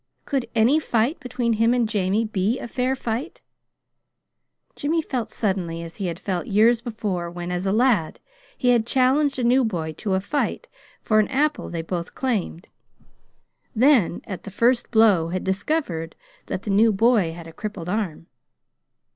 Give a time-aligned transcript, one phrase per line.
[0.25, 3.43] Could any fight between him and Jamie be a "fair" fight?
[4.75, 8.19] Jimmy felt suddenly as he had felt years before when, as a lad,
[8.57, 10.67] he had challenged a new boy to a fight
[11.03, 12.67] for an apple they both claimed,
[13.75, 16.15] then, at the first blow, had discovered
[16.47, 18.25] that the new boy had a crippled arm.